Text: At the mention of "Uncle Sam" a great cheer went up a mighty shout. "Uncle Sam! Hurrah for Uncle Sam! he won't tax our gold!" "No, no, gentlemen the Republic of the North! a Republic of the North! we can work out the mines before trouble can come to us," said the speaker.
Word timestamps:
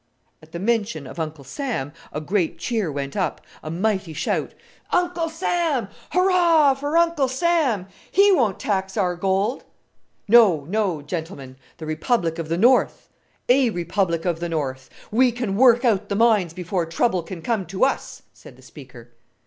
At 0.41 0.51
the 0.51 0.57
mention 0.57 1.05
of 1.05 1.19
"Uncle 1.19 1.43
Sam" 1.43 1.93
a 2.11 2.19
great 2.19 2.57
cheer 2.57 2.91
went 2.91 3.15
up 3.15 3.39
a 3.61 3.69
mighty 3.69 4.13
shout. 4.13 4.55
"Uncle 4.89 5.29
Sam! 5.29 5.89
Hurrah 6.09 6.73
for 6.73 6.97
Uncle 6.97 7.27
Sam! 7.27 7.85
he 8.11 8.31
won't 8.31 8.59
tax 8.59 8.97
our 8.97 9.15
gold!" 9.15 9.63
"No, 10.27 10.65
no, 10.67 11.03
gentlemen 11.03 11.55
the 11.77 11.85
Republic 11.85 12.39
of 12.39 12.49
the 12.49 12.57
North! 12.57 13.09
a 13.47 13.69
Republic 13.69 14.25
of 14.25 14.39
the 14.39 14.49
North! 14.49 14.89
we 15.11 15.31
can 15.31 15.55
work 15.55 15.85
out 15.85 16.09
the 16.09 16.15
mines 16.15 16.53
before 16.55 16.87
trouble 16.87 17.21
can 17.21 17.43
come 17.43 17.67
to 17.67 17.85
us," 17.85 18.23
said 18.33 18.55
the 18.55 18.63
speaker. 18.63 19.09